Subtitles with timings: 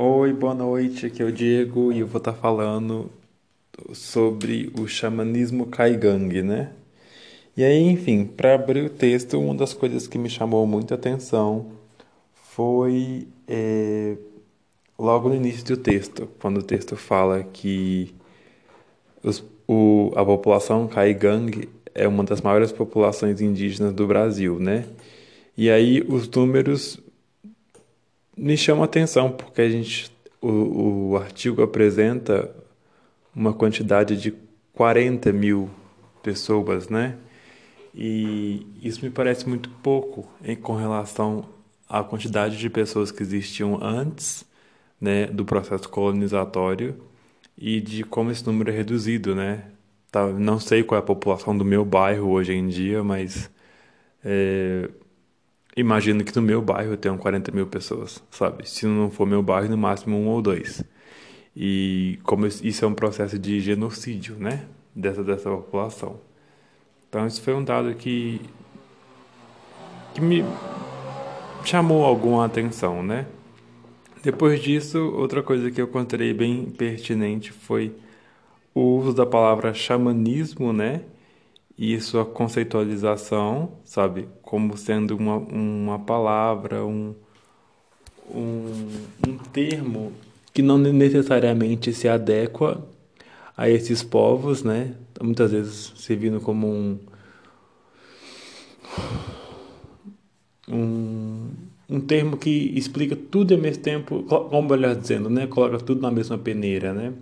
[0.00, 1.06] Oi, boa noite.
[1.06, 3.10] Aqui é o Diego e eu vou estar falando
[3.92, 6.70] sobre o xamanismo Kaigang, né?
[7.56, 11.72] E aí, enfim, para abrir o texto, uma das coisas que me chamou muita atenção
[12.32, 14.16] foi é,
[14.96, 18.14] logo no início do texto, quando o texto fala que
[19.20, 24.84] os, o, a população Kaigang é uma das maiores populações indígenas do Brasil, né?
[25.56, 27.00] E aí os números
[28.38, 30.10] me chamam a atenção porque a gente
[30.40, 32.54] o, o artigo apresenta
[33.34, 34.32] uma quantidade de
[34.72, 35.68] 40 mil
[36.22, 37.16] pessoas, né?
[37.94, 41.44] E isso me parece muito pouco em, com relação
[41.88, 44.44] à quantidade de pessoas que existiam antes
[45.00, 46.96] né, do processo colonizatório
[47.56, 49.64] e de como esse número é reduzido, né?
[50.10, 53.50] Tá, não sei qual é a população do meu bairro hoje em dia, mas
[54.24, 54.88] é,
[55.78, 58.68] imagino que no meu bairro tenham 40 mil pessoas, sabe?
[58.68, 60.84] Se não for meu bairro, no máximo um ou dois.
[61.56, 64.64] E como isso é um processo de genocídio, né?
[64.94, 66.20] Dessa, dessa população.
[67.08, 68.40] Então, isso foi um dado que,
[70.14, 70.44] que me
[71.64, 73.26] chamou alguma atenção, né?
[74.22, 77.94] Depois disso, outra coisa que eu encontrei bem pertinente foi
[78.74, 81.02] o uso da palavra xamanismo, né?
[81.78, 84.28] E sua conceitualização, sabe?
[84.42, 87.14] Como sendo uma, uma palavra, um,
[88.28, 88.88] um,
[89.28, 90.12] um termo
[90.52, 92.84] que não necessariamente se adequa
[93.56, 94.94] a esses povos, né?
[95.22, 96.98] Muitas vezes servindo como um,
[100.68, 101.50] um,
[101.88, 105.46] um termo que explica tudo ao mesmo tempo, como melhor dizendo, né?
[105.46, 107.12] Coloca tudo na mesma peneira, né?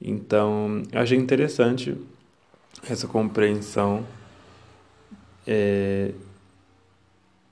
[0.00, 1.96] Então, achei interessante
[2.88, 4.04] essa compreensão
[5.46, 6.12] é,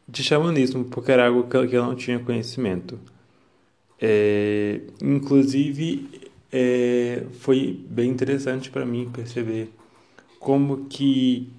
[0.09, 2.99] de xamanismo, porque era algo que eu não tinha conhecimento.
[4.01, 9.73] É, inclusive, é, foi bem interessante para mim perceber
[10.39, 11.53] como que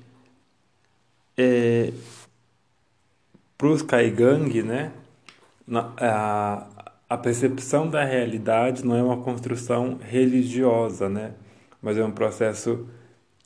[1.38, 1.94] é,
[3.58, 4.92] para os Kaigang, né,
[5.98, 6.68] a,
[7.08, 11.34] a percepção da realidade não é uma construção religiosa, né,
[11.82, 12.88] mas é um processo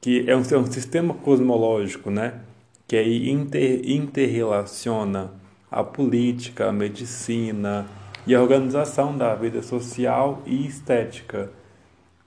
[0.05, 2.41] que é um, é um sistema cosmológico, né,
[2.87, 5.33] que aí inter, interrelaciona
[5.71, 7.87] a política, a medicina,
[8.27, 11.51] e a organização da vida social e estética.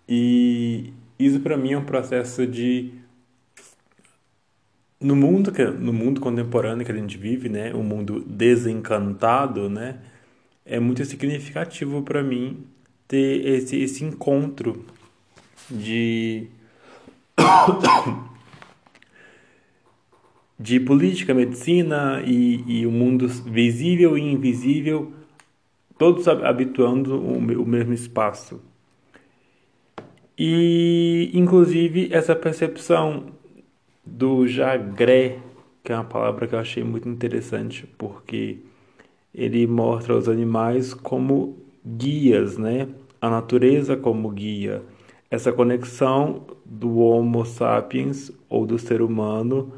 [0.09, 2.94] E isso para mim é um processo de
[5.00, 10.00] no mundo que no mundo contemporâneo que a gente vive, né, um mundo desencantado, né,
[10.66, 12.65] é muito significativo para mim
[13.06, 14.84] ter esse esse encontro
[15.71, 16.49] de
[20.59, 25.12] de política, medicina e, e o mundo visível e invisível
[25.98, 28.60] todos habituando o mesmo espaço.
[30.38, 33.26] E, inclusive, essa percepção
[34.06, 35.38] do jagré,
[35.82, 38.59] que é uma palavra que eu achei muito interessante, porque
[39.34, 42.88] ele mostra os animais como guias, né?
[43.20, 44.82] A natureza como guia.
[45.31, 49.72] Essa conexão do Homo sapiens ou do ser humano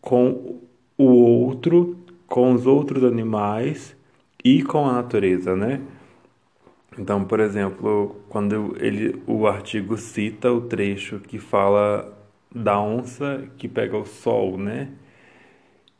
[0.00, 0.60] com
[0.96, 3.96] o outro, com os outros animais
[4.44, 5.80] e com a natureza, né?
[6.98, 12.16] Então, por exemplo, quando ele, o artigo cita o trecho que fala
[12.54, 14.90] da onça que pega o sol, né?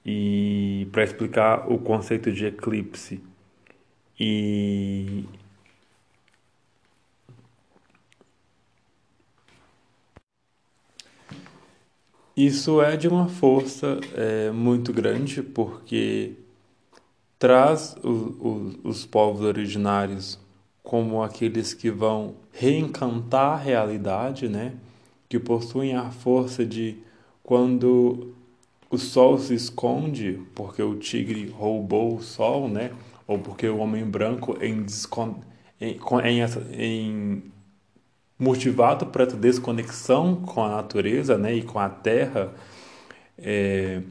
[0.05, 3.21] E para explicar o conceito de eclipse.
[4.19, 5.25] E
[12.37, 16.35] isso é de uma força é, muito grande, porque
[17.39, 20.39] traz o, o, os povos originários
[20.83, 24.75] como aqueles que vão reencantar a realidade, né?
[25.29, 26.99] que possuem a força de
[27.43, 28.33] quando
[28.89, 32.93] o sol se esconde porque o tigre roubou o sol, né?
[33.27, 34.87] ou porque o homem branco em,
[35.81, 36.43] em, em,
[36.79, 37.43] em
[38.39, 41.55] motivado por essa desconexão com a natureza né?
[41.55, 42.53] e com a terra,
[43.39, 44.03] é,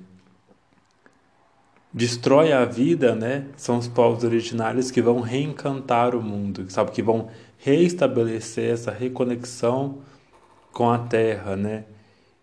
[1.94, 3.48] destrói a vida, né?
[3.56, 6.92] São os povos originários que vão reencantar o mundo, sabe?
[6.92, 10.00] Que vão reestabelecer essa reconexão
[10.74, 11.86] com a terra, né?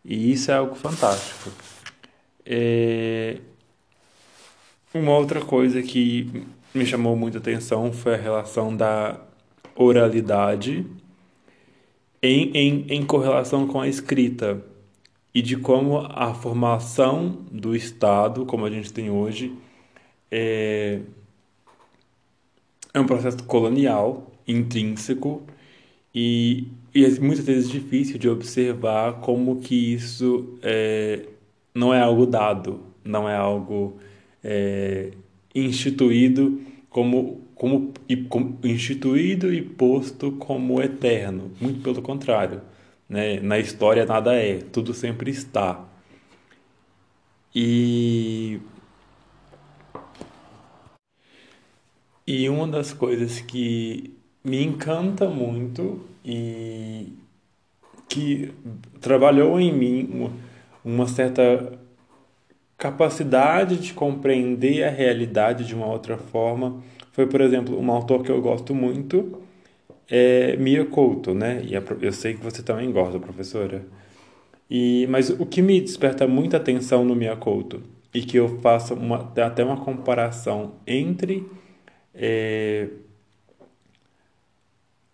[0.05, 1.51] E isso é algo fantástico.
[2.47, 3.39] É...
[4.95, 9.21] Uma outra coisa que me chamou muita atenção foi a relação da
[9.77, 10.87] oralidade
[12.23, 14.65] em, em, em correlação com a escrita
[15.35, 19.53] e de como a formação do Estado, como a gente tem hoje,
[20.31, 21.01] é,
[22.95, 25.43] é um processo colonial, intrínseco,
[26.15, 31.27] e, e é muitas vezes difícil de observar como que isso é,
[31.75, 33.97] não é algo dado, não é algo
[34.45, 35.13] é,
[35.55, 36.61] instituído
[36.91, 37.95] como, como,
[38.29, 41.53] como instituído e posto como eterno.
[41.61, 42.61] Muito pelo contrário.
[43.09, 43.39] Né?
[43.39, 45.85] Na história nada é, tudo sempre está.
[47.55, 48.59] E
[52.27, 54.13] E uma das coisas que
[54.43, 57.13] me encanta muito e
[58.09, 58.53] que
[59.01, 60.31] trabalhou em mim
[60.85, 61.79] uma certa
[62.83, 66.83] capacidade de compreender a realidade de uma outra forma
[67.13, 69.41] foi, por exemplo, um autor que eu gosto muito
[70.11, 71.63] é Mia Couto, né?
[71.65, 71.75] E
[72.05, 73.85] eu sei que você também gosta, professora.
[74.69, 78.95] E mas o que me desperta muita atenção no Mia Couto e que eu faço
[78.95, 81.47] uma, até uma comparação entre
[82.13, 82.89] é,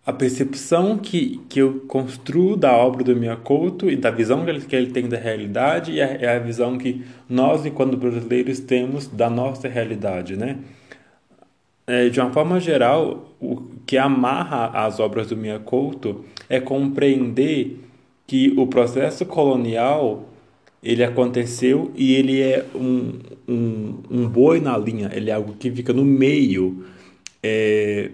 [0.09, 4.61] a percepção que, que eu construo da obra do Miyakoto e da visão que ele,
[4.61, 9.05] que ele tem da realidade e a, é a visão que nós, enquanto brasileiros, temos
[9.05, 10.57] da nossa realidade, né?
[11.85, 17.79] É, de uma forma geral, o que amarra as obras do Miyakoto é compreender
[18.25, 20.27] que o processo colonial
[20.81, 25.69] ele aconteceu e ele é um, um, um boi na linha, ele é algo que
[25.69, 26.83] fica no meio
[27.43, 28.09] é,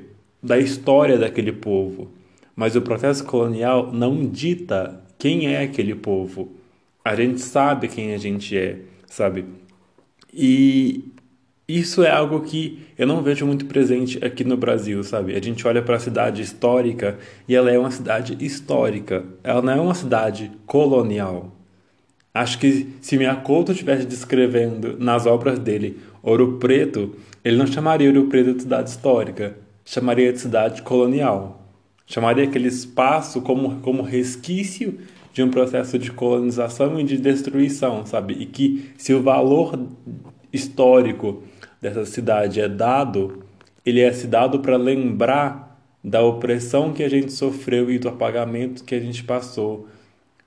[0.45, 2.11] da história daquele povo.
[2.55, 6.51] Mas o processo colonial não dita quem é aquele povo.
[7.03, 9.45] A gente sabe quem a gente é, sabe?
[10.33, 11.03] E
[11.67, 15.35] isso é algo que eu não vejo muito presente aqui no Brasil, sabe?
[15.35, 19.73] A gente olha para a cidade histórica e ela é uma cidade histórica, ela não
[19.73, 21.51] é uma cidade colonial.
[22.33, 28.27] Acho que se Miyakoto estivesse descrevendo nas obras dele Ouro Preto, ele não chamaria Ouro
[28.27, 31.61] Preto de cidade histórica, chamaria de cidade colonial.
[32.07, 34.99] Chamaria aquele espaço como, como resquício
[35.31, 38.33] de um processo de colonização e de destruição, sabe?
[38.33, 39.87] E que se o valor
[40.51, 41.43] histórico
[41.81, 43.43] dessa cidade é dado,
[43.85, 48.83] ele é se dado para lembrar da opressão que a gente sofreu e do apagamento
[48.83, 49.87] que a gente passou,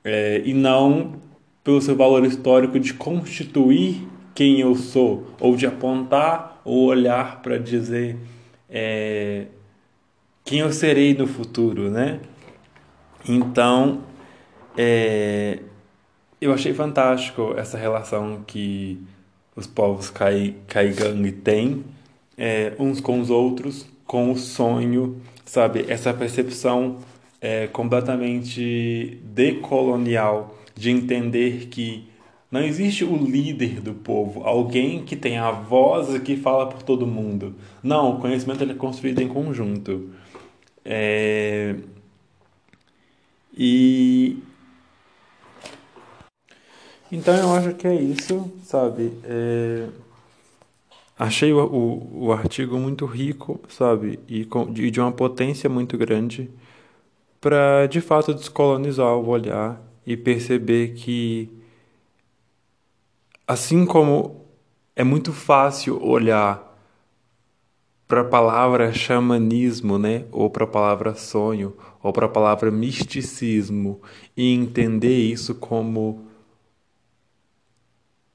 [0.05, 1.14] é, e não
[1.62, 7.58] pelo seu valor histórico de constituir quem eu sou, ou de apontar ou olhar para
[7.58, 8.17] dizer
[8.69, 9.47] é,
[10.44, 12.20] quem eu serei no futuro, né?
[13.29, 14.03] Então,
[14.76, 15.59] é,
[16.41, 19.00] eu achei fantástico essa relação que
[19.56, 21.85] os povos Kai, Kaigang têm
[22.37, 25.85] é, uns com os outros, com o sonho, sabe?
[25.88, 26.99] Essa percepção
[27.41, 32.09] é, completamente decolonial de entender que
[32.50, 36.82] não existe o líder do povo, alguém que tem a voz e que fala por
[36.82, 37.54] todo mundo.
[37.82, 40.10] Não, o conhecimento ele é construído em conjunto.
[40.84, 41.76] É...
[43.56, 44.38] E
[47.10, 49.12] então eu acho que é isso, sabe?
[49.24, 49.86] É...
[51.18, 54.20] Achei o, o, o, artigo muito rico, sabe?
[54.28, 56.48] E, com, e de uma potência muito grande
[57.40, 61.48] para de fato descolonizar o olhar e perceber que,
[63.48, 64.44] assim como
[64.94, 66.68] é muito fácil olhar
[68.06, 74.02] para a palavra xamanismo, né, ou para a palavra sonho, ou para a palavra misticismo
[74.36, 76.26] e entender isso como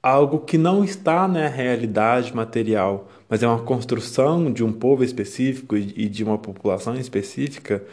[0.02, 5.76] algo que não está na realidade material, mas é uma construção de um povo específico
[5.76, 7.84] e de uma população específica,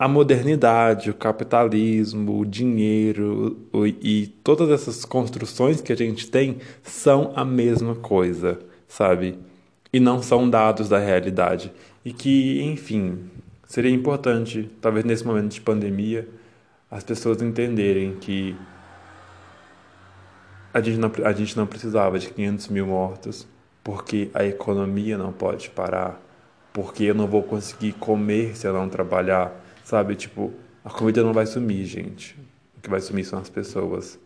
[0.00, 6.56] a modernidade, o capitalismo, o dinheiro o, e todas essas construções que a gente tem
[6.82, 9.38] são a mesma coisa, sabe?
[9.92, 11.70] E não são dados da realidade.
[12.02, 13.28] E que, enfim,
[13.66, 16.26] seria importante, talvez nesse momento de pandemia,
[16.90, 18.56] as pessoas entenderem que
[20.72, 23.46] a gente não, a gente não precisava de 500 mil mortos,
[23.84, 26.18] porque a economia não pode parar,
[26.72, 30.52] porque eu não vou conseguir comer se eu não trabalhar Sabe, tipo,
[30.84, 32.38] a comida não vai sumir, gente.
[32.78, 34.20] O que vai sumir são as pessoas.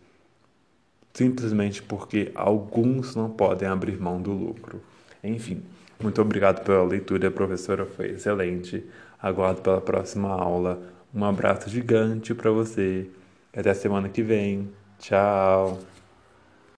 [1.11, 4.79] Simplesmente porque alguns não podem abrir mão do lucro.
[5.23, 5.63] Enfim,
[5.99, 8.85] muito obrigado pela leitura, professora, foi excelente.
[9.19, 10.79] Aguardo pela próxima aula.
[11.11, 13.09] Um abraço gigante para você.
[13.51, 14.69] Até semana que vem.
[14.99, 15.79] Tchau.